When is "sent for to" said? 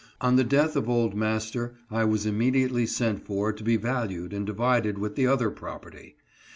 2.87-3.63